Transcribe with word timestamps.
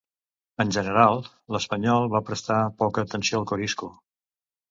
En 0.63 0.71
general, 0.75 1.19
l'espanyol 1.55 2.09
va 2.15 2.23
prestar 2.29 2.57
poca 2.81 3.05
atenció 3.09 3.43
a 3.43 3.47
Corisco. 3.53 3.91